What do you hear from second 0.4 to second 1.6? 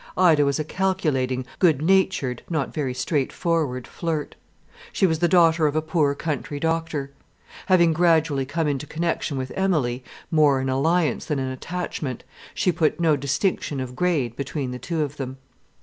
was a calculating,